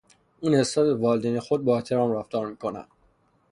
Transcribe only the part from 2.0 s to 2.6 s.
رفتار